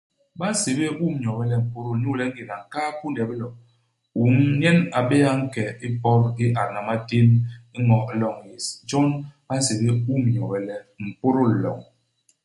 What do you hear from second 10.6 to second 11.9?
le Mpôdôl loñ.